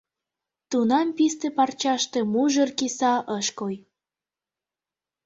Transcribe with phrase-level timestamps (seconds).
[0.69, 3.75] Тунам писте парчаште мужыр киса ыш кой.